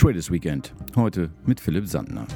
[0.00, 0.72] Traders Weekend.
[0.96, 2.26] Heute mit Philipp Sandner.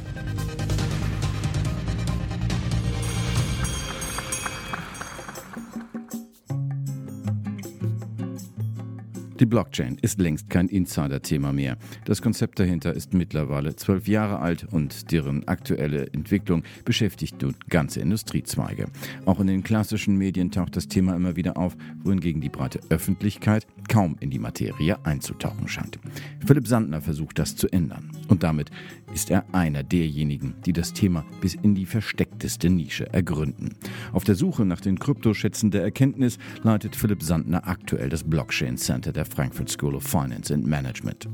[9.41, 11.77] Die Blockchain ist längst kein Insider-Thema mehr.
[12.05, 18.01] Das Konzept dahinter ist mittlerweile zwölf Jahre alt und deren aktuelle Entwicklung beschäftigt nun ganze
[18.01, 18.87] Industriezweige.
[19.27, 23.67] Auch in den klassischen Medien taucht das Thema immer wieder auf, wohingegen die breite Öffentlichkeit
[23.89, 25.99] kaum in die Materie einzutauchen scheint.
[26.47, 28.13] Philipp Sandner versucht das zu ändern.
[28.29, 28.71] Und damit
[29.15, 33.77] ist er einer derjenigen, die das Thema bis in die versteckteste Nische ergründen.
[34.13, 39.13] Auf der Suche nach den Kryptoschätzen der Erkenntnis leitet Philipp Sandner aktuell das Blockchain Center
[39.13, 41.29] der Frankfurt School of Finance and Management.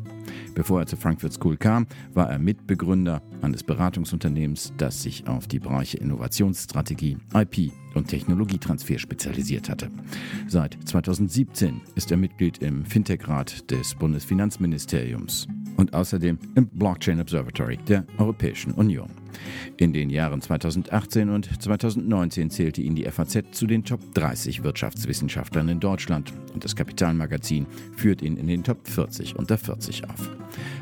[0.55, 5.59] Bevor er zur Frankfurt School kam, war er Mitbegründer eines Beratungsunternehmens, das sich auf die
[5.59, 9.89] Bereiche Innovationsstrategie, IP und Technologietransfer spezialisiert hatte.
[10.47, 15.49] Seit 2017 ist er Mitglied im Fintech-Rat des Bundesfinanzministeriums
[15.81, 19.20] und außerdem im Blockchain Observatory der Europäischen Union.
[19.77, 25.69] In den Jahren 2018 und 2019 zählte ihn die FAZ zu den Top 30 Wirtschaftswissenschaftlern
[25.69, 30.31] in Deutschland und das Kapitalmagazin führt ihn in den Top 40 unter 40 auf.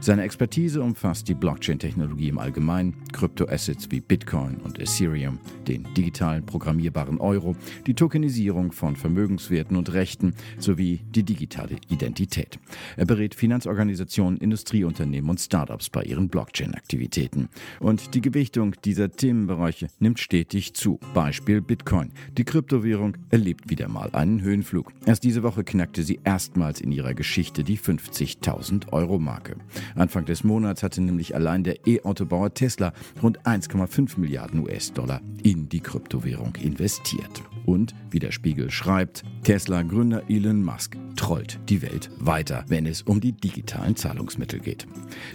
[0.01, 7.19] Seine Expertise umfasst die Blockchain-Technologie im Allgemeinen, Kryptoassets wie Bitcoin und Ethereum, den digitalen programmierbaren
[7.21, 12.59] Euro, die Tokenisierung von Vermögenswerten und Rechten sowie die digitale Identität.
[12.97, 17.49] Er berät Finanzorganisationen, Industrieunternehmen und Startups bei ihren Blockchain-Aktivitäten.
[17.81, 21.01] Und die Gewichtung dieser Themenbereiche nimmt stetig zu.
[21.13, 22.13] Beispiel Bitcoin.
[22.37, 24.93] Die Kryptowährung erlebt wieder mal einen Höhenflug.
[25.07, 29.57] Erst diese Woche knackte sie erstmals in ihrer Geschichte die 50.000 Euro Marke.
[29.97, 35.81] Anfang des Monats hatte nämlich allein der E-Autobauer Tesla rund 1,5 Milliarden US-Dollar in die
[35.81, 37.43] Kryptowährung investiert.
[37.69, 43.21] Und, wie der Spiegel schreibt, Tesla-Gründer Elon Musk trollt die Welt weiter, wenn es um
[43.21, 44.87] die digitalen Zahlungsmittel geht.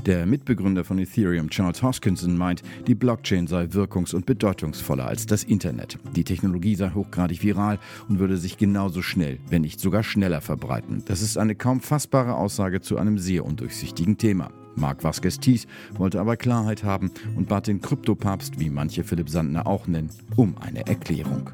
[0.07, 5.43] Der Mitbegründer von Ethereum, Charles Hoskinson, meint, die Blockchain sei wirkungs- und bedeutungsvoller als das
[5.43, 5.99] Internet.
[6.15, 7.77] Die Technologie sei hochgradig viral
[8.09, 11.03] und würde sich genauso schnell, wenn nicht sogar schneller verbreiten.
[11.05, 14.49] Das ist eine kaum fassbare Aussage zu einem sehr undurchsichtigen Thema.
[14.75, 15.67] Marc Vasquez Thies
[15.99, 20.57] wollte aber Klarheit haben und bat den Kryptopapst, wie manche Philipp Sandner auch nennen, um
[20.57, 21.51] eine Erklärung.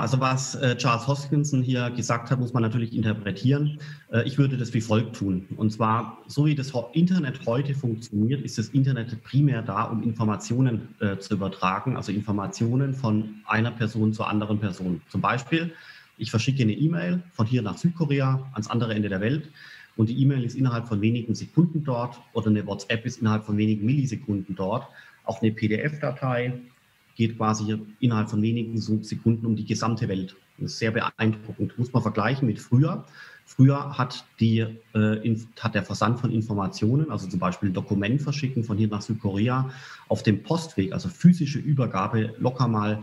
[0.00, 3.78] Also was äh, Charles Hoskinson hier gesagt hat, muss man natürlich interpretieren.
[4.12, 5.46] Äh, ich würde das wie folgt tun.
[5.56, 10.94] Und zwar, so wie das Internet heute funktioniert, ist das Internet primär da, um Informationen
[11.00, 15.00] äh, zu übertragen, also Informationen von einer Person zur anderen Person.
[15.08, 15.72] Zum Beispiel,
[16.16, 19.50] ich verschicke eine E-Mail von hier nach Südkorea ans andere Ende der Welt
[19.96, 23.56] und die E-Mail ist innerhalb von wenigen Sekunden dort oder eine WhatsApp ist innerhalb von
[23.56, 24.86] wenigen Millisekunden dort.
[25.24, 26.60] Auch eine PDF-Datei
[27.18, 30.36] geht quasi innerhalb von wenigen Sekunden um die gesamte Welt.
[30.56, 31.76] Das ist sehr beeindruckend.
[31.76, 33.04] Muss man vergleichen mit früher.
[33.44, 38.62] Früher hat, die, äh, hat der Versand von Informationen, also zum Beispiel ein Dokument verschicken
[38.62, 39.70] von hier nach Südkorea,
[40.08, 43.02] auf dem Postweg, also physische Übergabe, locker mal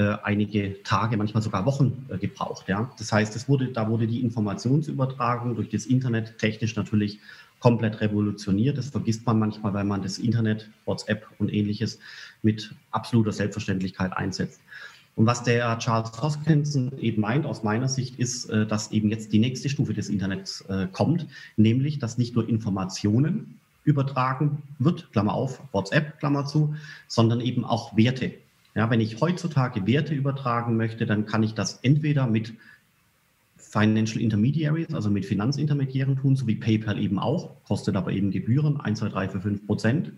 [0.00, 2.68] einige Tage, manchmal sogar Wochen äh, gebraucht.
[2.68, 2.90] Ja?
[2.98, 7.20] Das heißt, es wurde, da wurde die Informationsübertragung durch das Internet technisch natürlich
[7.60, 8.76] komplett revolutioniert.
[8.76, 11.98] Das vergisst man manchmal, weil man das Internet, WhatsApp und ähnliches
[12.42, 14.60] mit absoluter Selbstverständlichkeit einsetzt.
[15.16, 19.32] Und was der Charles Hoskinson eben meint aus meiner Sicht ist, äh, dass eben jetzt
[19.32, 25.32] die nächste Stufe des Internets äh, kommt, nämlich dass nicht nur Informationen übertragen wird, Klammer
[25.32, 26.74] auf, WhatsApp, Klammer zu,
[27.08, 28.34] sondern eben auch Werte.
[28.76, 32.52] Ja, wenn ich heutzutage Werte übertragen möchte, dann kann ich das entweder mit
[33.56, 38.78] Financial Intermediaries, also mit Finanzintermediären tun, so wie PayPal eben auch, kostet aber eben Gebühren,
[38.78, 40.12] 1, 2, 3 für 5 Prozent.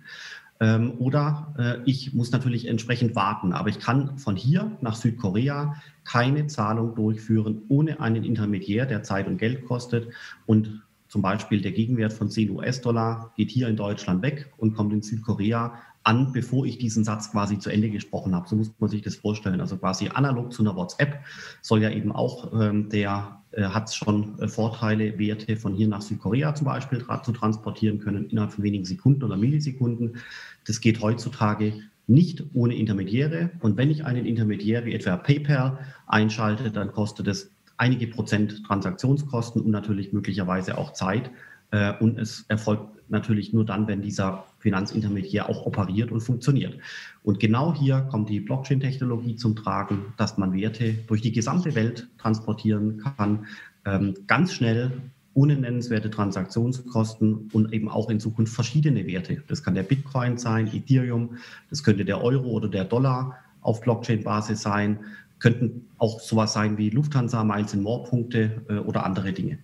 [0.58, 5.76] Ähm, oder äh, ich muss natürlich entsprechend warten, aber ich kann von hier nach Südkorea
[6.02, 10.08] keine Zahlung durchführen ohne einen Intermediär, der Zeit und Geld kostet
[10.46, 14.92] und zum Beispiel der Gegenwert von 10 US-Dollar geht hier in Deutschland weg und kommt
[14.92, 15.74] in Südkorea
[16.04, 18.48] an, bevor ich diesen Satz quasi zu Ende gesprochen habe.
[18.48, 19.60] So muss man sich das vorstellen.
[19.60, 21.20] Also quasi analog zu einer WhatsApp
[21.60, 26.02] soll ja eben auch, ähm, der äh, hat schon äh, Vorteile, Werte von hier nach
[26.02, 30.19] Südkorea zum Beispiel zu transportieren können, innerhalb von wenigen Sekunden oder Millisekunden.
[30.66, 31.75] Das geht heutzutage
[32.06, 33.50] nicht ohne Intermediäre.
[33.61, 39.62] Und wenn ich einen Intermediär wie etwa PayPal einschalte, dann kostet es einige Prozent Transaktionskosten
[39.62, 41.30] und natürlich möglicherweise auch Zeit.
[41.70, 46.78] Äh, und es erfolgt natürlich nur dann, wenn dieser Finanzintermediär auch operiert und funktioniert.
[47.22, 52.08] Und genau hier kommt die Blockchain-Technologie zum Tragen, dass man Werte durch die gesamte Welt
[52.19, 53.46] transportieren kann,
[53.86, 54.92] ähm, ganz schnell
[55.34, 59.42] ohne nennenswerte Transaktionskosten und eben auch in Zukunft verschiedene Werte.
[59.46, 61.36] Das kann der Bitcoin sein, Ethereum,
[61.70, 64.98] das könnte der Euro oder der Dollar auf Blockchain-Basis sein,
[65.38, 69.58] könnten auch sowas sein wie Lufthansa, Miles and More Punkte äh, oder andere Dinge.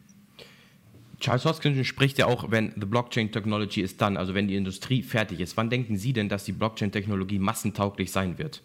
[1.21, 5.03] Charles Hoskinson spricht ja auch, wenn the Blockchain Technology is done, also wenn die Industrie
[5.03, 5.57] fertig ist.
[5.57, 8.63] Wann denken Sie denn, dass die Blockchain-Technologie massentauglich sein wird?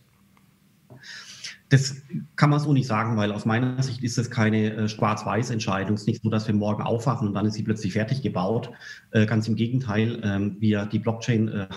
[1.69, 2.01] Das
[2.35, 5.93] kann man so nicht sagen, weil aus meiner Sicht ist es keine äh, Schwarz-Weiß-Entscheidung.
[5.93, 8.71] Es ist nicht so, dass wir morgen aufwachen und dann ist sie plötzlich fertig gebaut.
[9.11, 11.67] Äh, ganz im Gegenteil, ähm, wir, die Blockchain äh,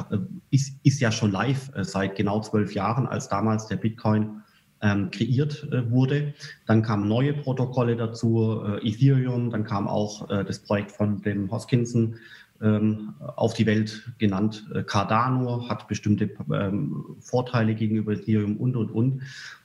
[0.51, 4.43] ist, ist, ja schon live äh, seit genau zwölf Jahren, als damals der Bitcoin
[4.83, 6.35] ähm, kreiert äh, wurde.
[6.67, 12.17] Dann kamen neue Protokolle dazu, äh, Ethereum, dann kam auch das Projekt von dem Hoskinson
[12.61, 14.67] ähm, auf die Welt genannt.
[14.87, 19.23] Cardano hat bestimmte ähm, Vorteile gegenüber Ethereum und, und, und.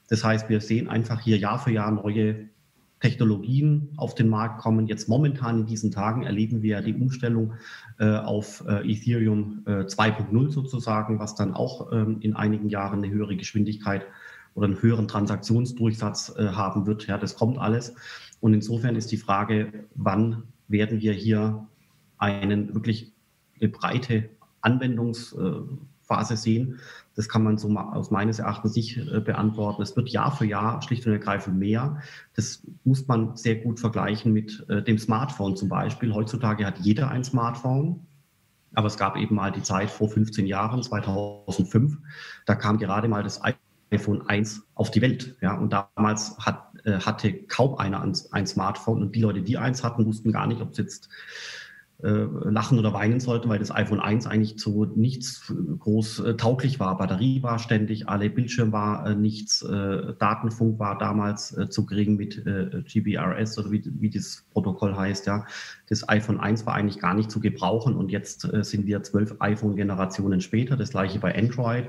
[0.09, 2.47] Das heißt, wir sehen einfach hier Jahr für Jahr neue
[2.99, 4.87] Technologien auf den Markt kommen.
[4.87, 7.53] Jetzt momentan in diesen Tagen erleben wir die Umstellung
[7.99, 13.13] äh, auf äh, Ethereum äh, 2.0 sozusagen, was dann auch ähm, in einigen Jahren eine
[13.13, 14.05] höhere Geschwindigkeit
[14.57, 17.05] oder einen höheren Transaktionsdurchsatz äh, haben wird.
[17.05, 17.93] Ja, das kommt alles.
[18.39, 21.67] Und insofern ist die Frage, wann werden wir hier
[22.17, 23.13] einen wirklich
[23.61, 24.29] eine breite
[24.61, 26.79] Anwendungsphase sehen,
[27.15, 29.83] das kann man so aus meines Erachtens nicht äh, beantworten.
[29.83, 32.01] Es wird Jahr für Jahr schlicht und ergreifend mehr.
[32.35, 36.15] Das muss man sehr gut vergleichen mit äh, dem Smartphone zum Beispiel.
[36.15, 38.07] Heutzutage hat jeder ein Smartphone.
[38.73, 41.97] Aber es gab eben mal die Zeit vor 15 Jahren, 2005.
[42.45, 43.41] Da kam gerade mal das
[43.91, 45.35] iPhone 1 auf die Welt.
[45.41, 49.01] Ja, und damals hat, äh, hatte kaum einer ein, ein, Smartphone.
[49.01, 51.09] Und die Leute, die eins hatten, wussten gar nicht, ob es jetzt
[52.03, 56.79] äh, lachen oder weinen sollten, weil das iPhone 1 eigentlich zu nichts groß äh, tauglich
[56.79, 56.95] war.
[56.95, 62.15] Batterie war ständig, alle Bildschirm war äh, nichts, äh, Datenfunk war damals äh, zu gering
[62.15, 65.25] mit GBRS oder wie, wie das Protokoll heißt.
[65.25, 65.45] Ja,
[65.89, 70.41] das iPhone 1 war eigentlich gar nicht zu gebrauchen und jetzt sind wir zwölf iPhone-Generationen
[70.41, 70.77] später.
[70.77, 71.87] Das gleiche bei Android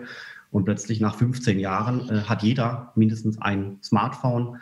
[0.50, 4.56] und plötzlich nach 15 Jahren hat jeder mindestens ein Smartphone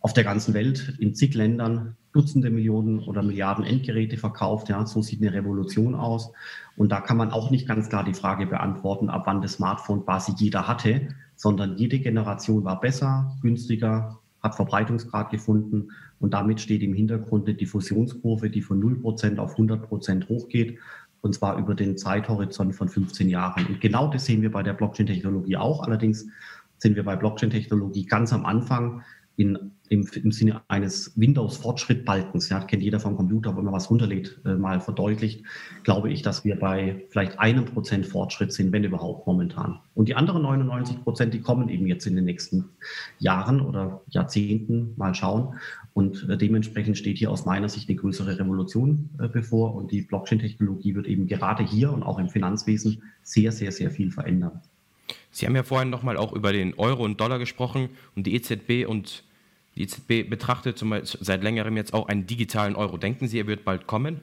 [0.00, 4.68] auf der ganzen Welt in zig Ländern Dutzende Millionen oder Milliarden Endgeräte verkauft.
[4.68, 6.32] Ja, so sieht eine Revolution aus.
[6.76, 10.04] Und da kann man auch nicht ganz klar die Frage beantworten, ab wann das Smartphone
[10.04, 16.82] quasi jeder hatte, sondern jede Generation war besser, günstiger, hat Verbreitungsgrad gefunden und damit steht
[16.82, 20.78] im Hintergrund eine Diffusionskurve, die von 0% auf 100% hochgeht
[21.22, 23.66] und zwar über den Zeithorizont von 15 Jahren.
[23.66, 25.82] Und genau das sehen wir bei der Blockchain-Technologie auch.
[25.82, 26.26] Allerdings
[26.78, 29.02] sind wir bei Blockchain-Technologie ganz am Anfang
[29.40, 34.38] in, im, im Sinne eines Windows-Fortschrittbalkens, ja, kennt jeder vom Computer, wo man was runterlädt,
[34.44, 35.46] äh, mal verdeutlicht,
[35.82, 39.80] glaube ich, dass wir bei vielleicht einem Prozent Fortschritt sind, wenn überhaupt momentan.
[39.94, 42.68] Und die anderen 99 Prozent, die kommen eben jetzt in den nächsten
[43.18, 45.54] Jahren oder Jahrzehnten, mal schauen.
[45.94, 49.74] Und äh, dementsprechend steht hier aus meiner Sicht eine größere Revolution äh, bevor.
[49.74, 54.10] Und die Blockchain-Technologie wird eben gerade hier und auch im Finanzwesen sehr, sehr, sehr viel
[54.10, 54.60] verändern.
[55.30, 58.86] Sie haben ja vorhin nochmal auch über den Euro und Dollar gesprochen und die EZB
[58.86, 59.24] und
[59.76, 62.96] die EZB betrachtet zum Beispiel seit längerem jetzt auch einen digitalen Euro.
[62.96, 64.22] Denken Sie, er wird bald kommen?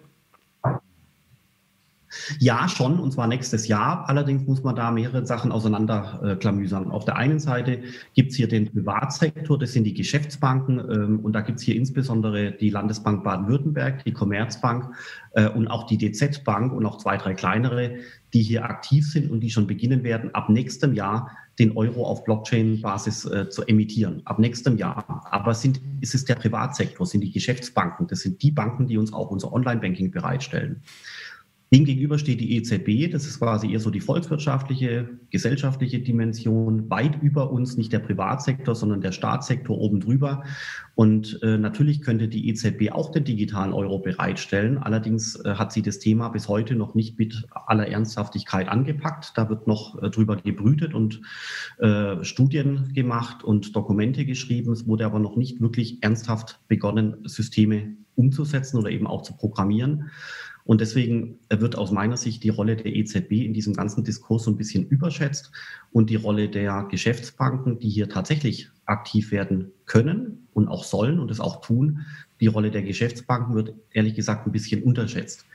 [2.39, 4.07] Ja, schon, und zwar nächstes Jahr.
[4.07, 6.91] Allerdings muss man da mehrere Sachen auseinanderklamüsern.
[6.91, 7.81] Auf der einen Seite
[8.13, 11.75] gibt es hier den Privatsektor, das sind die Geschäftsbanken, ähm, und da gibt es hier
[11.75, 14.93] insbesondere die Landesbank Baden-Württemberg, die Commerzbank
[15.33, 17.97] äh, und auch die DZ Bank und noch zwei, drei kleinere,
[18.33, 22.23] die hier aktiv sind und die schon beginnen werden, ab nächstem Jahr den Euro auf
[22.23, 25.25] Blockchain-Basis äh, zu emittieren, ab nächstem Jahr.
[25.31, 29.11] Aber sind, ist es der Privatsektor, sind die Geschäftsbanken, das sind die Banken, die uns
[29.11, 30.83] auch unser Online-Banking bereitstellen.
[31.73, 37.51] Demgegenüber steht die EZB, das ist quasi eher so die volkswirtschaftliche, gesellschaftliche Dimension, weit über
[37.51, 40.43] uns, nicht der Privatsektor, sondern der Staatssektor oben drüber.
[40.95, 44.77] Und äh, natürlich könnte die EZB auch den digitalen Euro bereitstellen.
[44.77, 49.33] Allerdings äh, hat sie das Thema bis heute noch nicht mit aller Ernsthaftigkeit angepackt.
[49.35, 51.21] Da wird noch äh, drüber gebrütet und
[51.79, 54.71] äh, Studien gemacht und Dokumente geschrieben.
[54.71, 60.09] Es wurde aber noch nicht wirklich ernsthaft begonnen, Systeme umzusetzen oder eben auch zu programmieren.
[60.67, 64.51] Und deswegen wird aus meiner Sicht die Rolle der EZB in diesem ganzen Diskurs so
[64.51, 65.49] ein bisschen überschätzt
[65.93, 71.31] und die Rolle der Geschäftsbanken, die hier tatsächlich aktiv werden können und auch sollen und
[71.31, 72.05] es auch tun,
[72.41, 75.45] die Rolle der Geschäftsbanken wird ehrlich gesagt ein bisschen unterschätzt.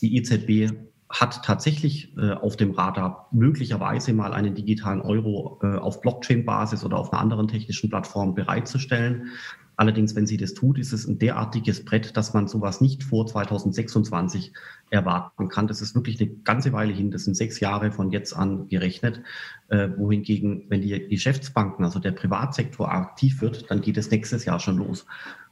[0.00, 0.72] Die EZB
[1.10, 6.98] hat tatsächlich äh, auf dem Radar möglicherweise mal einen digitalen Euro äh, auf Blockchain-Basis oder
[6.98, 9.30] auf einer anderen technischen Plattform bereitzustellen.
[9.76, 13.26] Allerdings, wenn sie das tut, ist es ein derartiges Brett, dass man sowas nicht vor
[13.26, 14.52] 2026
[14.90, 15.66] erwarten kann.
[15.66, 17.10] Das ist wirklich eine ganze Weile hin.
[17.10, 19.22] Das sind sechs Jahre von jetzt an gerechnet.
[19.68, 24.60] Äh, wohingegen, wenn die Geschäftsbanken, also der Privatsektor aktiv wird, dann geht es nächstes Jahr
[24.60, 25.06] schon los.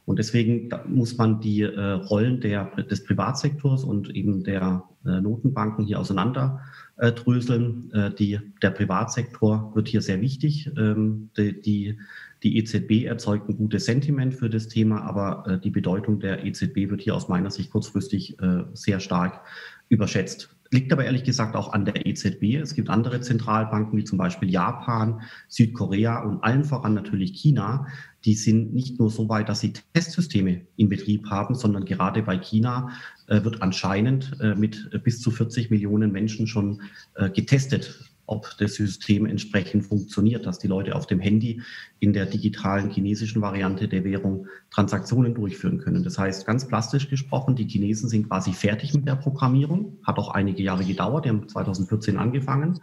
[0.05, 5.85] Und deswegen muss man die äh, Rollen der, des Privatsektors und eben der äh, Notenbanken
[5.85, 6.61] hier auseinander
[6.95, 7.91] dröseln.
[8.19, 10.69] Die, der Privatsektor wird hier sehr wichtig.
[10.77, 11.97] Ähm, die, die,
[12.43, 17.01] die EZB erzeugt ein gutes Sentiment für das Thema, aber die Bedeutung der EZB wird
[17.01, 18.37] hier aus meiner Sicht kurzfristig
[18.73, 19.41] sehr stark
[19.89, 20.55] überschätzt.
[20.73, 22.55] Liegt aber ehrlich gesagt auch an der EZB.
[22.55, 27.85] Es gibt andere Zentralbanken wie zum Beispiel Japan, Südkorea und allen voran natürlich China.
[28.25, 32.39] Die sind nicht nur so weit, dass sie Testsysteme in Betrieb haben, sondern gerade bei
[32.39, 32.89] China
[33.27, 36.81] äh, wird anscheinend äh, mit bis zu 40 Millionen Menschen schon
[37.13, 41.61] äh, getestet ob das System entsprechend funktioniert, dass die Leute auf dem Handy
[41.99, 46.03] in der digitalen chinesischen Variante der Währung Transaktionen durchführen können.
[46.03, 50.29] Das heißt, ganz plastisch gesprochen, die Chinesen sind quasi fertig mit der Programmierung, hat auch
[50.29, 52.79] einige Jahre gedauert, die haben 2014 angefangen.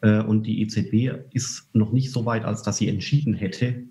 [0.00, 3.84] Äh, und die EZB ist noch nicht so weit, als dass sie entschieden hätte,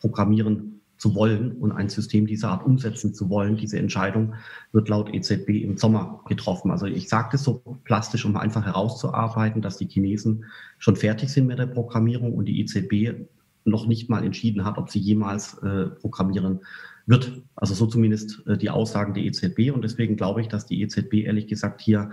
[0.00, 3.56] programmieren zu wollen und ein System dieser Art umsetzen zu wollen.
[3.56, 4.34] Diese Entscheidung
[4.72, 6.70] wird laut EZB im Sommer getroffen.
[6.70, 10.44] Also ich sage das so plastisch, um einfach herauszuarbeiten, dass die Chinesen
[10.78, 13.28] schon fertig sind mit der Programmierung und die EZB
[13.64, 16.60] noch nicht mal entschieden hat, ob sie jemals äh, programmieren
[17.06, 17.42] wird.
[17.56, 19.70] Also so zumindest äh, die Aussagen der EZB.
[19.72, 22.10] Und deswegen glaube ich, dass die EZB ehrlich gesagt hier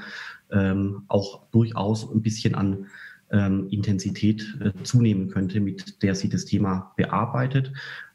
[0.51, 2.87] ähm, auch durchaus ein bisschen an
[3.31, 7.71] ähm, Intensität äh, zunehmen könnte, mit der sie das Thema bearbeitet.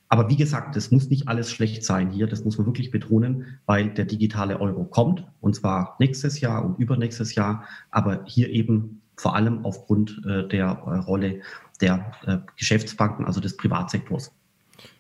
[0.09, 3.59] Aber wie gesagt, das muss nicht alles schlecht sein hier, das muss man wirklich betonen,
[3.67, 9.03] weil der digitale Euro kommt, und zwar nächstes Jahr und übernächstes Jahr, aber hier eben
[9.17, 11.41] vor allem aufgrund äh, der äh, Rolle
[11.81, 14.33] der äh, Geschäftsbanken, also des Privatsektors.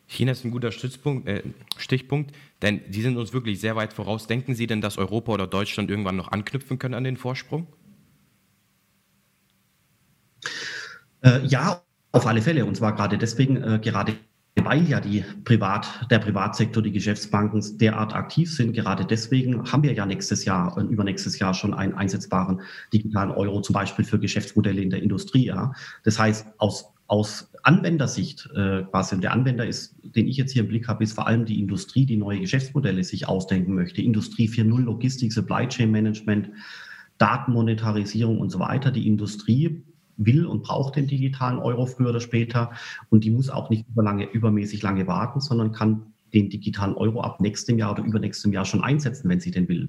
[0.07, 1.43] China ist ein guter Stützpunkt, äh,
[1.77, 4.27] Stichpunkt, denn die sind uns wirklich sehr weit voraus.
[4.27, 7.67] Denken Sie denn, dass Europa oder Deutschland irgendwann noch anknüpfen können an den Vorsprung?
[11.21, 12.65] Äh, ja, auf alle Fälle.
[12.65, 14.15] Und zwar gerade deswegen, äh, gerade
[14.69, 19.95] weil ja die Privat, der Privatsektor, die Geschäftsbanken derart aktiv sind, gerade deswegen haben wir
[19.95, 22.61] ja nächstes Jahr, und übernächstes Jahr schon einen einsetzbaren
[22.93, 25.47] digitalen Euro, zum Beispiel für Geschäftsmodelle in der Industrie.
[25.47, 25.73] Ja.
[26.05, 30.69] Das heißt, aus, aus Anwendersicht, äh, quasi der Anwender ist, den ich jetzt hier im
[30.69, 34.03] Blick habe, ist vor allem die Industrie, die neue Geschäftsmodelle sich ausdenken möchte.
[34.03, 36.51] Industrie 4.0, Logistik, Supply Chain Management,
[37.17, 38.91] Datenmonetarisierung und so weiter.
[38.91, 39.83] Die Industrie
[40.19, 42.73] will und braucht den digitalen Euro früher oder später.
[43.09, 47.41] Und die muss auch nicht überlange, übermäßig lange warten, sondern kann den digitalen Euro ab
[47.41, 49.89] nächstem Jahr oder übernächstem Jahr schon einsetzen, wenn sie den will.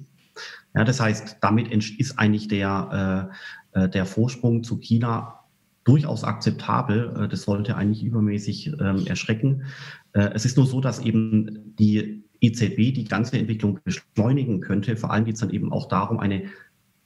[0.74, 3.29] Ja, das heißt, damit ist eigentlich der,
[3.74, 5.39] äh, äh, der Vorsprung zu China
[5.83, 7.15] durchaus akzeptabel.
[7.17, 9.63] Äh, das sollte eigentlich übermäßig ähm, erschrecken.
[10.13, 14.95] Äh, es ist nur so, dass eben die EZB die ganze Entwicklung beschleunigen könnte.
[14.95, 16.43] Vor allem geht es dann eben auch darum, eine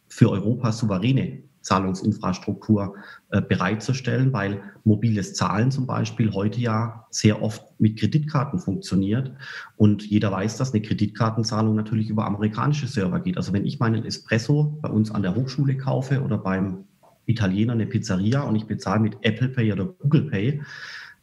[0.08, 2.96] für Europa souveräne Zahlungsinfrastruktur
[3.30, 9.32] äh, bereitzustellen, weil mobiles Zahlen zum Beispiel heute ja sehr oft mit Kreditkarten funktioniert.
[9.78, 13.38] Und jeder weiß, dass eine Kreditkartenzahlung natürlich über amerikanische Server geht.
[13.38, 16.84] Also wenn ich meinen Espresso bei uns an der Hochschule kaufe oder beim
[17.26, 20.62] Italiener eine Pizzeria und ich bezahle mit Apple Pay oder Google Pay,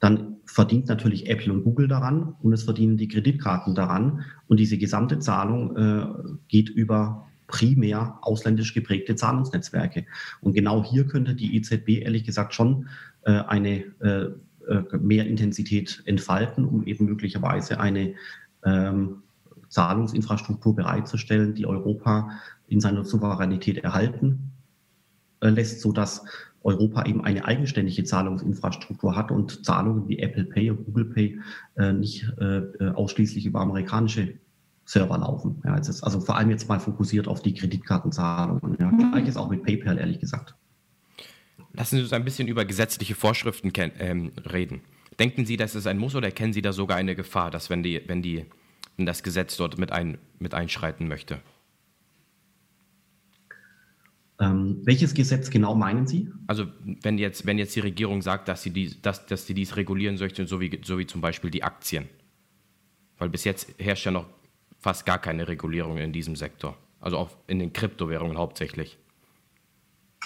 [0.01, 4.25] dann verdient natürlich Apple und Google daran und es verdienen die Kreditkarten daran.
[4.49, 6.07] Und diese gesamte Zahlung äh,
[6.49, 10.07] geht über primär ausländisch geprägte Zahlungsnetzwerke.
[10.41, 12.89] Und genau hier könnte die EZB ehrlich gesagt schon
[13.23, 14.29] äh, eine äh,
[14.69, 18.15] äh, mehr Intensität entfalten, um eben möglicherweise eine
[18.65, 19.23] ähm,
[19.69, 22.31] Zahlungsinfrastruktur bereitzustellen, die Europa
[22.69, 24.53] in seiner Souveränität erhalten
[25.41, 26.25] äh, lässt, sodass
[26.63, 31.41] Europa eben eine eigenständige Zahlungsinfrastruktur hat und Zahlungen wie Apple Pay und Google Pay
[31.77, 34.35] äh, nicht äh, ausschließlich über amerikanische
[34.91, 35.63] Server laufen.
[35.65, 38.77] Ja, ist, also vor allem jetzt mal fokussiert auf die Kreditkartenzahlungen.
[38.81, 38.91] Ja.
[38.91, 39.13] Mhm.
[39.13, 40.57] Gleiches auch mit PayPal, ehrlich gesagt.
[41.73, 44.81] Lassen Sie uns ein bisschen über gesetzliche Vorschriften ähm, reden.
[45.21, 47.85] Denken Sie, dass es ein Muss oder erkennen Sie da sogar eine Gefahr, dass wenn,
[47.85, 48.47] die, wenn, die,
[48.97, 51.39] wenn das Gesetz dort mit, ein, mit einschreiten möchte?
[54.41, 56.33] Ähm, welches Gesetz genau meinen Sie?
[56.49, 56.67] Also
[57.03, 60.17] wenn jetzt, wenn jetzt die Regierung sagt, dass sie, die, dass, dass sie dies regulieren
[60.19, 62.09] möchte, so wie, so wie zum Beispiel die Aktien.
[63.19, 64.27] Weil bis jetzt herrscht ja noch
[64.81, 66.77] fast gar keine Regulierung in diesem Sektor.
[67.01, 68.99] Also auch in den Kryptowährungen hauptsächlich.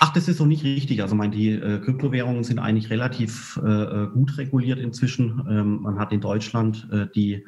[0.00, 1.02] Ach, das ist so nicht richtig.
[1.02, 5.46] Also meine, die äh, Kryptowährungen sind eigentlich relativ äh, äh, gut reguliert inzwischen.
[5.48, 7.44] Ähm, man hat in Deutschland äh, die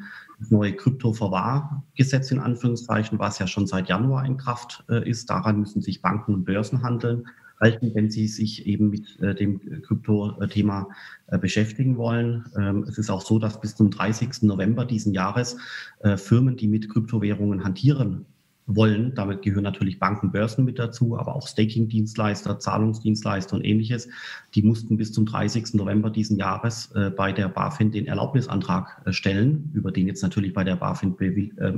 [0.51, 5.29] neue Kryptoverwahrgesetz in Anführungszeichen, was ja schon seit Januar in Kraft äh, ist.
[5.29, 7.27] Daran müssen sich Banken und Börsen handeln
[7.61, 10.89] halten, wenn Sie sich eben mit äh, dem Krypto-Thema
[11.29, 12.45] äh, beschäftigen wollen.
[12.57, 14.43] Ähm, es ist auch so, dass bis zum 30.
[14.43, 15.57] November diesen Jahres
[16.01, 18.27] äh, Firmen, die mit Kryptowährungen hantieren
[18.69, 24.09] wollen, damit gehören natürlich Banken, Börsen mit dazu, aber auch Staking-Dienstleister, Zahlungsdienstleister und ähnliches,
[24.57, 25.75] die mussten bis zum 30.
[25.75, 30.75] November diesen Jahres bei der BaFin den Erlaubnisantrag stellen, über den jetzt natürlich bei der
[30.75, 31.17] BaFin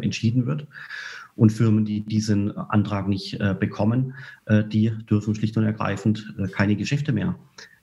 [0.00, 0.66] entschieden wird.
[1.38, 4.14] Und Firmen, die diesen Antrag nicht äh, bekommen,
[4.46, 7.36] äh, die dürfen schlicht und ergreifend äh, keine Geschäfte mehr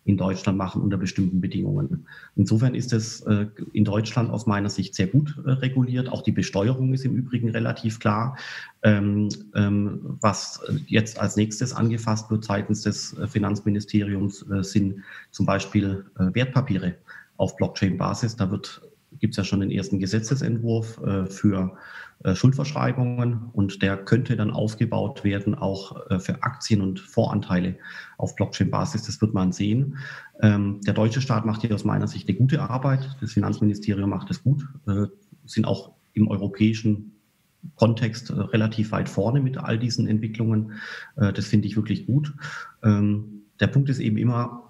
[0.04, 2.06] in Deutschland machen unter bestimmten Bedingungen.
[2.36, 6.10] Insofern ist es äh, in Deutschland aus meiner Sicht sehr gut äh, reguliert.
[6.10, 8.38] Auch die Besteuerung ist im Übrigen relativ klar.
[8.84, 16.06] Ähm, ähm, was jetzt als nächstes angefasst wird seitens des äh, Finanzministeriums sind zum Beispiel
[16.16, 16.96] Wertpapiere
[17.38, 18.36] auf Blockchain-Basis.
[18.36, 18.46] Da
[19.20, 21.78] gibt es ja schon den ersten Gesetzesentwurf äh, für
[22.34, 27.78] Schuldverschreibungen und der könnte dann ausgebaut werden auch äh, für Aktien und Voranteile
[28.18, 29.04] auf Blockchain-Basis.
[29.04, 29.98] Das wird man sehen.
[30.42, 33.16] Ähm, der deutsche Staat macht hier aus meiner Sicht eine gute Arbeit.
[33.22, 35.08] Das Finanzministerium macht es gut, äh,
[35.46, 37.12] sind auch im europäischen
[37.76, 40.74] Kontext relativ weit vorne mit all diesen Entwicklungen.
[41.16, 42.32] Das finde ich wirklich gut.
[42.84, 44.65] Ähm, der Punkt ist eben immer,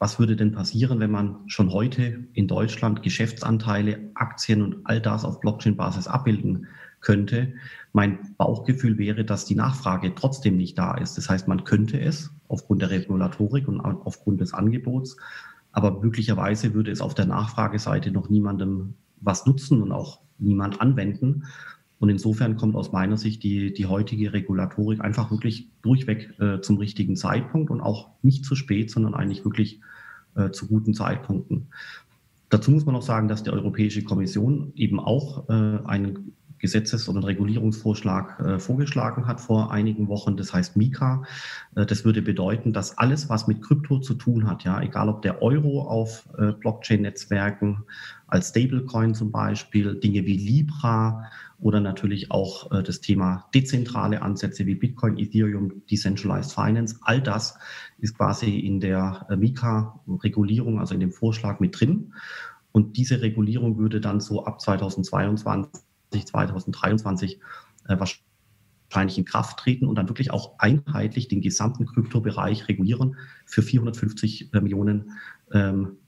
[0.00, 5.26] was würde denn passieren, wenn man schon heute in Deutschland Geschäftsanteile, Aktien und all das
[5.26, 6.66] auf Blockchain-Basis abbilden
[7.00, 7.52] könnte.
[7.92, 11.18] Mein Bauchgefühl wäre, dass die Nachfrage trotzdem nicht da ist.
[11.18, 15.18] Das heißt, man könnte es aufgrund der Regulatorik und aufgrund des Angebots,
[15.72, 21.44] aber möglicherweise würde es auf der Nachfrageseite noch niemandem was nutzen und auch niemand anwenden.
[22.00, 26.78] Und insofern kommt aus meiner Sicht die, die heutige Regulatorik einfach wirklich durchweg äh, zum
[26.78, 29.80] richtigen Zeitpunkt und auch nicht zu spät, sondern eigentlich wirklich
[30.34, 31.68] äh, zu guten Zeitpunkten.
[32.48, 37.26] Dazu muss man auch sagen, dass die Europäische Kommission eben auch äh, einen Gesetzes- oder
[37.26, 40.36] Regulierungsvorschlag äh, vorgeschlagen hat vor einigen Wochen.
[40.36, 41.22] Das heißt Mika.
[41.74, 45.22] Äh, das würde bedeuten, dass alles, was mit Krypto zu tun hat, ja, egal ob
[45.22, 47.84] der Euro auf äh, Blockchain-Netzwerken
[48.26, 51.24] als Stablecoin zum Beispiel, Dinge wie Libra
[51.60, 57.58] oder natürlich auch äh, das Thema dezentrale Ansätze wie Bitcoin, Ethereum, Decentralized Finance, all das
[57.98, 62.14] ist quasi in der äh, Mika-Regulierung, also in dem Vorschlag mit drin.
[62.72, 67.40] Und diese Regulierung würde dann so ab 2022 2023
[67.88, 73.62] äh, wahrscheinlich in Kraft treten und dann wirklich auch einheitlich den gesamten Kryptobereich regulieren für
[73.62, 75.12] 450 äh, Millionen
[75.52, 75.99] ähm, äh,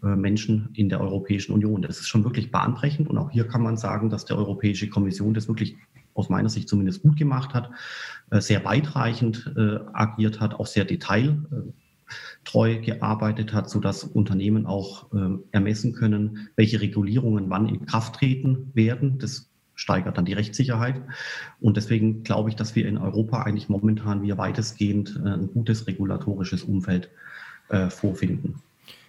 [0.00, 1.82] Menschen in der Europäischen Union.
[1.82, 5.34] Das ist schon wirklich bahnbrechend und auch hier kann man sagen, dass die Europäische Kommission
[5.34, 5.76] das wirklich
[6.14, 7.70] aus meiner Sicht zumindest gut gemacht hat,
[8.30, 15.10] äh, sehr weitreichend äh, agiert hat, auch sehr detailtreu gearbeitet hat, sodass Unternehmen auch
[15.50, 19.18] ermessen können, welche Regulierungen wann in Kraft treten werden.
[19.18, 21.02] Das steigert dann die Rechtssicherheit.
[21.60, 26.62] Und deswegen glaube ich, dass wir in Europa eigentlich momentan wir weitestgehend ein gutes regulatorisches
[26.62, 27.10] Umfeld
[27.88, 28.60] vorfinden.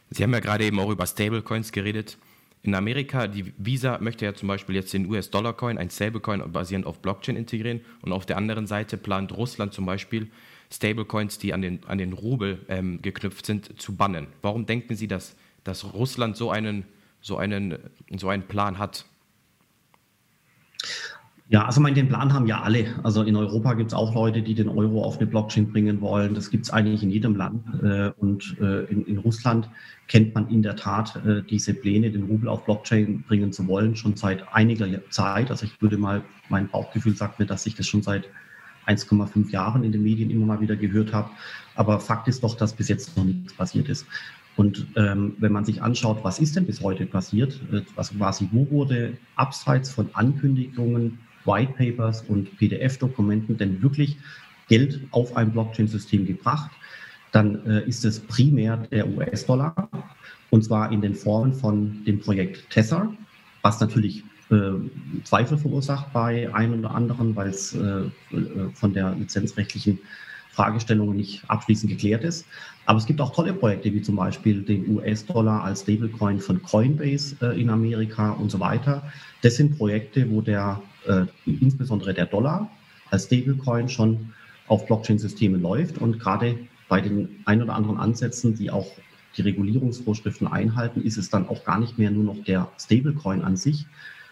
[0.10, 2.18] Sie haben ja gerade eben auch über Stablecoins geredet.
[2.64, 7.00] In Amerika, die Visa möchte ja zum Beispiel jetzt den US-Dollar-Coin, ein Stablecoin basierend auf
[7.00, 7.82] Blockchain integrieren.
[8.02, 10.32] Und auf der anderen Seite plant Russland zum Beispiel,
[10.72, 14.28] Stablecoins, die an den, an den Rubel ähm, geknüpft sind, zu bannen.
[14.42, 16.86] Warum denken Sie, dass, dass Russland so einen,
[17.22, 17.78] so, einen,
[18.18, 19.06] so einen Plan hat?
[21.48, 22.96] Ja, also mein, den Plan haben ja alle.
[23.04, 26.34] Also in Europa gibt es auch Leute, die den Euro auf eine Blockchain bringen wollen.
[26.34, 27.64] Das gibt es eigentlich in jedem Land.
[27.84, 29.70] Äh, und äh, in, in, Russland
[30.08, 33.96] kennt man in der Tat äh, diese Pläne, den Rubel auf Blockchain bringen zu wollen,
[33.96, 35.52] schon seit einiger Zeit.
[35.52, 38.28] Also ich würde mal, mein Bauchgefühl sagt mir, dass ich das schon seit
[38.88, 41.30] 1,5 Jahren in den Medien immer mal wieder gehört habe.
[41.76, 44.08] Aber Fakt ist doch, dass bis jetzt noch nichts passiert ist.
[44.56, 48.50] Und ähm, wenn man sich anschaut, was ist denn bis heute passiert, äh, was quasi,
[48.52, 54.18] wo wurde abseits von Ankündigungen White Papers und PDF-Dokumenten denn wirklich
[54.68, 56.72] Geld auf ein Blockchain-System gebracht,
[57.32, 59.90] dann äh, ist es primär der US-Dollar
[60.50, 63.14] und zwar in den Formen von dem Projekt Tether,
[63.62, 64.72] was natürlich äh,
[65.24, 68.10] Zweifel verursacht bei einem oder anderen, weil es äh, äh,
[68.74, 70.00] von der lizenzrechtlichen
[70.56, 72.46] Fragestellung nicht abschließend geklärt ist.
[72.86, 77.36] Aber es gibt auch tolle Projekte, wie zum Beispiel den US-Dollar als Stablecoin von Coinbase
[77.42, 79.04] äh, in Amerika und so weiter.
[79.42, 82.70] Das sind Projekte, wo der äh, insbesondere der Dollar
[83.12, 84.34] als Stablecoin schon
[84.68, 88.88] auf Blockchain-Systemen läuft und gerade bei den ein oder anderen Ansätzen, die auch
[89.38, 93.58] die Regulierungsvorschriften einhalten, ist es dann auch gar nicht mehr nur noch der Stablecoin an
[93.58, 93.86] sich,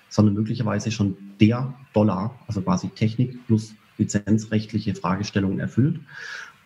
[0.10, 6.00] sondern möglicherweise schon der Dollar, also quasi Technik plus lizenzrechtliche Fragestellungen erfüllt.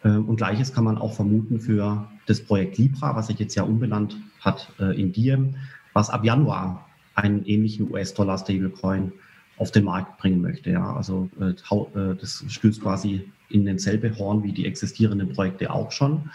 [0.04, 3.63] Ähm, und gleiches kann man auch vermuten für das Projekt Libra, was sich jetzt ja
[3.63, 5.56] umbenannt hat äh, in Diem,
[5.94, 9.12] was ab Januar einen ähnlichen US-Dollar-Stablecoin
[9.58, 10.70] auf den Markt bringen möchte.
[10.72, 15.92] Ja, also äh, äh, das stößt quasi in denselbe Horn wie die existierenden Projekte auch
[15.92, 16.30] schon.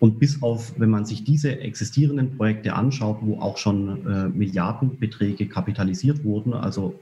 [0.00, 5.48] Und bis auf, wenn man sich diese existierenden Projekte anschaut, wo auch schon äh, Milliardenbeträge
[5.48, 7.00] kapitalisiert wurden, also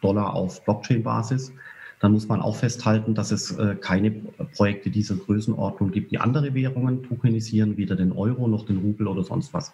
[0.00, 1.52] Dollar auf Blockchain-Basis,
[2.00, 4.10] dann muss man auch festhalten, dass es äh, keine
[4.54, 9.24] Projekte dieser Größenordnung gibt, die andere Währungen tokenisieren, weder den Euro noch den Rubel oder
[9.24, 9.72] sonst was.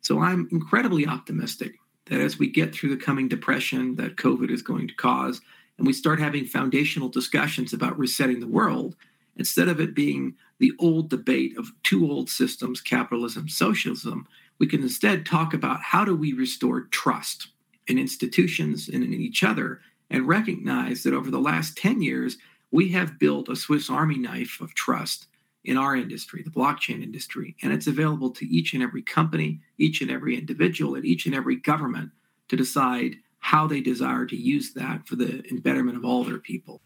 [0.00, 4.62] So I'm incredibly optimistic that as we get through the coming depression that COVID is
[4.62, 5.42] going to cause,
[5.76, 8.96] and we start having foundational discussions about resetting the world,
[9.36, 14.26] instead of it being the old debate of two old systems, capitalism, socialism,
[14.58, 17.48] we can instead talk about how do we restore trust
[17.86, 22.38] in institutions and in each other and recognize that over the last 10 years,
[22.70, 25.26] we have built a Swiss Army knife of trust
[25.64, 30.00] in our industry, the blockchain industry, and it's available to each and every company, each
[30.00, 32.10] and every individual, and each and every government
[32.48, 36.80] to decide how they desire to use that for the betterment of all their people.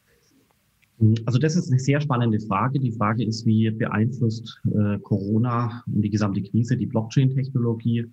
[1.27, 2.79] Also das ist eine sehr spannende Frage.
[2.79, 8.07] Die Frage ist, wie beeinflusst äh, Corona und die gesamte Krise die Blockchain-Technologie?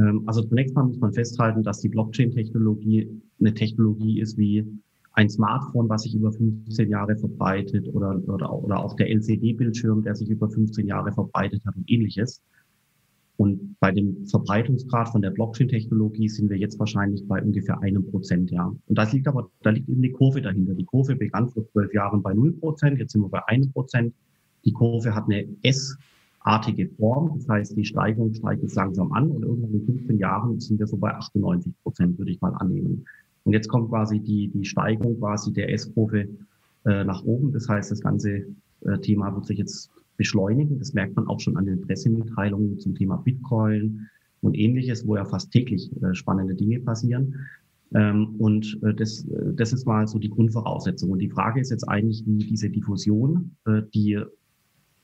[0.00, 4.66] Ähm, also zunächst mal muss man festhalten, dass die Blockchain-Technologie eine Technologie ist wie
[5.12, 10.14] ein Smartphone, was sich über 15 Jahre verbreitet oder, oder, oder auch der LCD-Bildschirm, der
[10.14, 12.40] sich über 15 Jahre verbreitet hat und ähnliches.
[13.36, 18.50] Und bei dem Verbreitungsgrad von der Blockchain-Technologie sind wir jetzt wahrscheinlich bei ungefähr einem Prozent,
[18.50, 18.66] ja.
[18.86, 20.74] Und das liegt aber, da liegt eben eine Kurve dahinter.
[20.74, 24.14] Die Kurve begann vor zwölf Jahren bei null Prozent, jetzt sind wir bei einem Prozent.
[24.66, 25.48] Die Kurve hat eine
[26.40, 30.58] S-artige Form, das heißt, die Steigung steigt jetzt langsam an und irgendwann in 15 Jahren
[30.58, 33.04] sind wir so bei 98 Prozent, würde ich mal annehmen.
[33.44, 36.28] Und jetzt kommt quasi die, die Steigung quasi der S-Kurve
[36.84, 37.52] äh, nach oben.
[37.52, 38.46] Das heißt, das ganze
[38.82, 40.78] äh, Thema wird sich jetzt beschleunigen.
[40.78, 44.08] Das merkt man auch schon an den Pressemitteilungen zum Thema Bitcoin
[44.40, 47.34] und ähnliches, wo ja fast täglich äh, spannende Dinge passieren.
[47.94, 51.10] Ähm, und äh, das, äh, das ist mal so die Grundvoraussetzung.
[51.10, 54.22] Und die Frage ist jetzt eigentlich, wie diese Diffusion, äh, die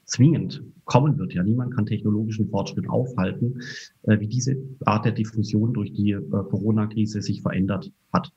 [0.06, 1.34] zwingend kommen wird.
[1.34, 3.60] Ja, niemand kann technologischen Fortschritt aufhalten,
[4.02, 8.32] äh, wie diese Art der Diffusion durch die äh, Corona-Krise sich verändert hat.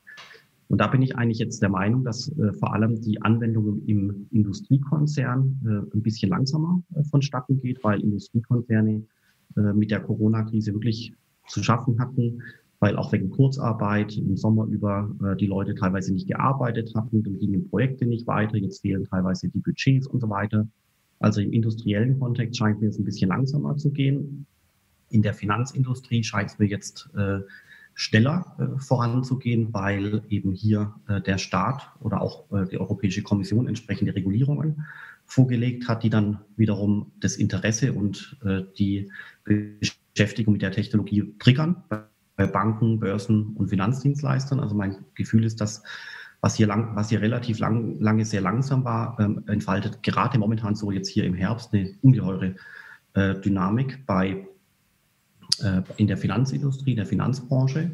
[0.68, 4.28] Und da bin ich eigentlich jetzt der Meinung, dass äh, vor allem die Anwendung im
[4.32, 9.04] Industriekonzern äh, ein bisschen langsamer äh, vonstatten geht, weil Industriekonzerne
[9.56, 11.14] äh, mit der Corona-Krise wirklich
[11.48, 12.44] zu schaffen hatten,
[12.80, 17.40] weil auch wegen Kurzarbeit im Sommer über äh, die Leute teilweise nicht gearbeitet hatten, dann
[17.40, 20.68] gingen Projekte nicht weiter, jetzt fehlen teilweise die Budgets und so weiter.
[21.20, 24.46] Also im industriellen Kontext scheint mir es ein bisschen langsamer zu gehen.
[25.10, 27.40] In der Finanzindustrie scheint es mir jetzt äh,
[27.94, 33.68] schneller äh, voranzugehen, weil eben hier äh, der Staat oder auch äh, die Europäische Kommission
[33.68, 34.86] entsprechende Regulierungen
[35.26, 39.12] vorgelegt hat, die dann wiederum das Interesse und äh, die
[39.44, 44.62] Beschäftigung mit der Technologie triggern bei Banken, Börsen und Finanzdienstleistern.
[44.62, 45.84] Also mein Gefühl ist, dass
[46.42, 50.76] was hier, lang, was hier relativ lang, lange sehr langsam war, ähm, entfaltet gerade momentan
[50.76, 52.56] so jetzt hier im Herbst eine ungeheure
[53.14, 54.48] äh, Dynamik bei,
[55.62, 57.92] äh, in der Finanzindustrie, der Finanzbranche.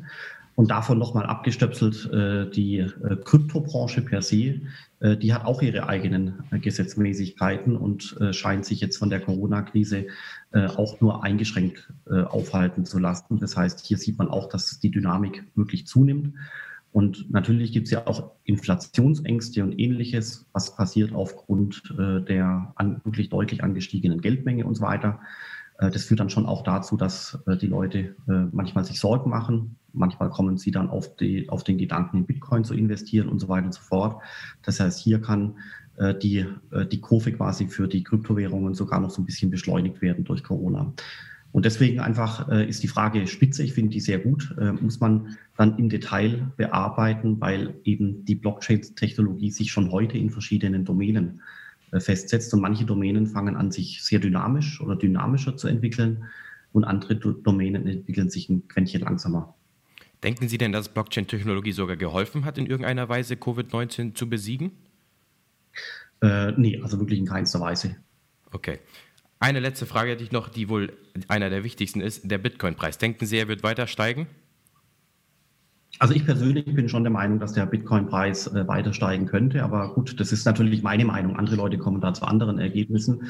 [0.55, 4.61] Und davon nochmal abgestöpselt äh, die äh, Kryptobranche per se,
[5.01, 10.07] äh, die hat auch ihre eigenen äh, Gesetzmäßigkeiten und scheint sich jetzt von der Corona-Krise
[10.53, 13.39] auch nur eingeschränkt aufhalten zu lassen.
[13.39, 16.33] Das heißt, hier sieht man auch, dass die Dynamik wirklich zunimmt.
[16.95, 23.01] Und natürlich gibt es ja auch Inflationsängste und ähnliches, was passiert aufgrund äh, der an,
[23.03, 25.19] wirklich deutlich angestiegenen Geldmenge und so weiter.
[25.77, 29.29] Äh, das führt dann schon auch dazu, dass äh, die Leute äh, manchmal sich Sorgen
[29.29, 29.75] machen.
[29.91, 33.49] Manchmal kommen sie dann auf, die, auf den Gedanken, in Bitcoin zu investieren und so
[33.49, 34.21] weiter und so fort.
[34.63, 35.55] Das heißt, hier kann
[35.97, 40.01] äh, die, äh, die Kurve quasi für die Kryptowährungen sogar noch so ein bisschen beschleunigt
[40.01, 40.93] werden durch Corona.
[41.55, 44.99] Und deswegen einfach äh, ist die Frage spitze, ich finde die sehr gut, äh, muss
[44.99, 51.39] man dann im Detail bearbeiten, weil eben die Blockchain-Technologie sich schon heute in verschiedenen Domänen
[51.93, 56.25] äh, festsetzt und manche Domänen fangen an, sich sehr dynamisch oder dynamischer zu entwickeln
[56.73, 59.55] und andere Do Domänen entwickeln sich ein Quäntchen langsamer.
[60.23, 64.71] Denken Sie denn, dass Blockchain-Technologie sogar geholfen hat, in irgendeiner Weise Covid-19 zu besiegen?
[66.21, 67.95] Äh, nee, also wirklich in keinster Weise.
[68.51, 68.79] Okay.
[69.39, 70.93] Eine letzte Frage hätte ich noch, die wohl
[71.27, 72.97] einer der wichtigsten ist, der Bitcoin-Preis.
[72.97, 74.27] Denken Sie, er wird weiter steigen?
[75.99, 79.63] Also ich persönlich bin schon der Meinung, dass der Bitcoin-Preis äh, weiter steigen könnte.
[79.63, 81.37] Aber gut, das ist natürlich meine Meinung.
[81.37, 83.23] Andere Leute kommen da zu anderen Ergebnissen.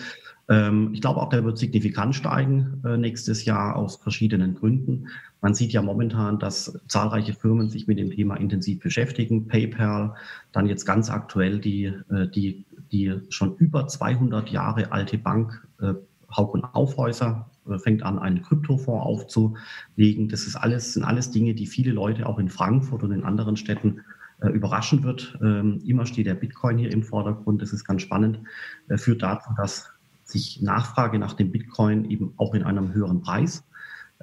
[0.49, 5.07] Ähm, ich glaube auch, der wird signifikant steigen äh, nächstes Jahr aus verschiedenen Gründen.
[5.41, 9.47] Man sieht ja momentan, dass zahlreiche Firmen sich mit dem Thema intensiv beschäftigen.
[9.47, 10.15] PayPal,
[10.51, 12.65] dann jetzt ganz aktuell die, äh, die,
[12.95, 15.93] die schon über 200 Jahre alte Bank äh,
[16.35, 20.29] Haug und Aufhäuser äh, fängt an, einen Kryptofonds aufzulegen.
[20.29, 23.57] Das ist alles, sind alles Dinge, die viele Leute auch in Frankfurt und in anderen
[23.57, 24.01] Städten
[24.41, 25.37] äh, überraschen wird.
[25.41, 27.61] Ähm, immer steht der Bitcoin hier im Vordergrund.
[27.61, 28.39] Das ist ganz spannend.
[28.87, 29.91] Äh, führt dazu, dass
[30.23, 33.63] sich Nachfrage nach dem Bitcoin eben auch in einem höheren Preis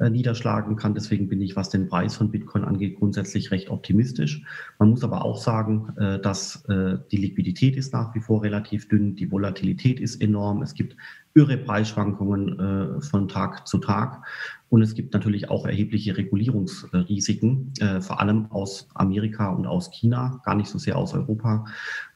[0.00, 0.94] niederschlagen kann.
[0.94, 4.42] Deswegen bin ich, was den Preis von Bitcoin angeht, grundsätzlich recht optimistisch.
[4.78, 8.88] Man muss aber auch sagen, äh, dass äh, die Liquidität ist nach wie vor relativ
[8.88, 10.62] dünn, die Volatilität ist enorm.
[10.62, 10.96] Es gibt
[11.34, 14.22] irre Preisschwankungen von Tag zu Tag.
[14.68, 20.54] Und es gibt natürlich auch erhebliche Regulierungsrisiken, vor allem aus Amerika und aus China, gar
[20.54, 21.64] nicht so sehr aus Europa.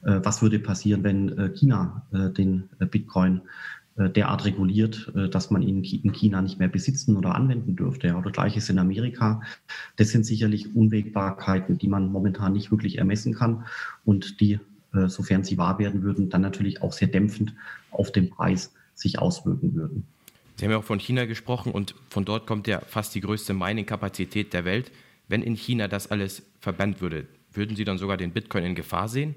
[0.02, 3.40] Was würde passieren, wenn China den Bitcoin äh,
[3.96, 8.14] derart reguliert, äh, dass man ihn in China nicht mehr besitzen oder anwenden dürfte.
[8.14, 9.40] Oder gleiches in Amerika.
[9.96, 13.64] Das sind sicherlich Unwägbarkeiten, die man momentan nicht wirklich ermessen kann
[14.04, 14.60] und die,
[14.94, 17.54] äh, sofern sie wahr werden würden, dann natürlich auch sehr dämpfend
[17.90, 20.06] auf den Preis sich auswirken würden.
[20.56, 23.52] Sie haben ja auch von China gesprochen und von dort kommt ja fast die größte
[23.52, 24.90] Mining-Kapazität der Welt.
[25.28, 29.08] Wenn in China das alles verbannt würde, würden Sie dann sogar den Bitcoin in Gefahr
[29.08, 29.34] sehen?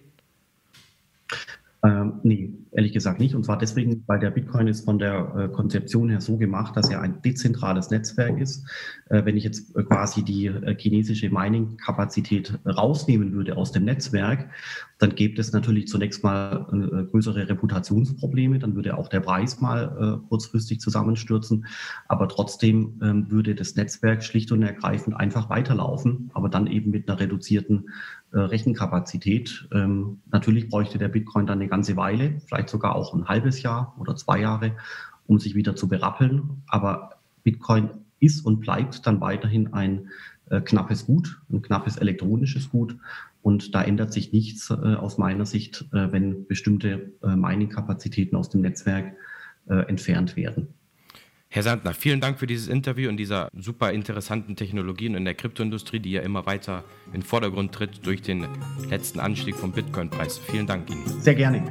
[1.81, 3.35] Ähm, nee, ehrlich gesagt nicht.
[3.35, 6.89] Und zwar deswegen, weil der Bitcoin ist von der äh, Konzeption her so gemacht, dass
[6.89, 8.67] er ein dezentrales Netzwerk ist.
[9.09, 14.49] Äh, wenn ich jetzt äh, quasi die äh, chinesische Mining-Kapazität rausnehmen würde aus dem Netzwerk,
[14.97, 16.65] dann gibt es natürlich zunächst mal
[17.11, 18.59] größere Reputationsprobleme.
[18.59, 21.65] Dann würde auch der Preis mal äh, kurzfristig zusammenstürzen.
[22.09, 27.07] Aber trotzdem ähm, würde das Netzwerk schlicht und ergreifend einfach weiterlaufen, aber dann eben mit
[27.07, 27.85] einer reduzierten
[28.31, 29.67] Rechenkapazität.
[29.73, 33.95] Ähm, natürlich bräuchte der Bitcoin dann eine ganze Weile, vielleicht sogar auch ein halbes Jahr
[33.99, 34.75] oder zwei Jahre,
[35.27, 36.63] um sich wieder zu berappeln.
[36.67, 37.89] Aber Bitcoin
[38.19, 40.09] ist und bleibt dann weiterhin ein
[40.49, 42.97] äh, knappes Gut, ein knappes elektronisches Gut.
[43.41, 48.49] Und da ändert sich nichts äh, aus meiner Sicht, äh, wenn bestimmte äh, Mining-Kapazitäten aus
[48.49, 49.15] dem Netzwerk
[49.67, 50.67] äh, entfernt werden.
[51.51, 55.99] Herr Sandner, vielen Dank für dieses Interview und dieser super interessanten Technologien in der Kryptoindustrie,
[55.99, 58.47] die ja immer weiter in den Vordergrund tritt durch den
[58.87, 60.37] letzten Anstieg vom Bitcoin-Preis.
[60.37, 61.07] Vielen Dank Ihnen.
[61.21, 61.63] Sehr gerne.